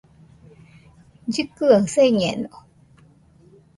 [1.27, 2.51] Llɨkɨaɨ señeno